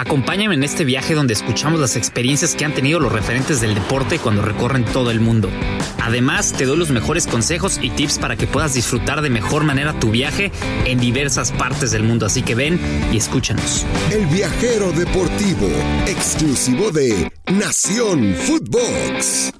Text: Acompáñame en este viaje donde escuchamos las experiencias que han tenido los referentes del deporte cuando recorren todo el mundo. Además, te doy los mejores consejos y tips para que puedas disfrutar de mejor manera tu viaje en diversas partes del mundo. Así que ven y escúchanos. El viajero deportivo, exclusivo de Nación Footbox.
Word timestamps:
Acompáñame 0.00 0.54
en 0.54 0.64
este 0.64 0.86
viaje 0.86 1.14
donde 1.14 1.34
escuchamos 1.34 1.78
las 1.78 1.94
experiencias 1.94 2.54
que 2.54 2.64
han 2.64 2.72
tenido 2.72 3.00
los 3.00 3.12
referentes 3.12 3.60
del 3.60 3.74
deporte 3.74 4.18
cuando 4.18 4.40
recorren 4.40 4.86
todo 4.86 5.10
el 5.10 5.20
mundo. 5.20 5.50
Además, 6.00 6.54
te 6.54 6.64
doy 6.64 6.78
los 6.78 6.88
mejores 6.88 7.26
consejos 7.26 7.78
y 7.82 7.90
tips 7.90 8.18
para 8.18 8.34
que 8.34 8.46
puedas 8.46 8.72
disfrutar 8.72 9.20
de 9.20 9.28
mejor 9.28 9.64
manera 9.64 9.92
tu 9.92 10.10
viaje 10.10 10.52
en 10.86 11.00
diversas 11.00 11.52
partes 11.52 11.90
del 11.90 12.02
mundo. 12.02 12.24
Así 12.24 12.40
que 12.40 12.54
ven 12.54 12.80
y 13.12 13.18
escúchanos. 13.18 13.84
El 14.10 14.24
viajero 14.28 14.90
deportivo, 14.92 15.68
exclusivo 16.06 16.90
de 16.92 17.30
Nación 17.52 18.34
Footbox. 18.36 19.52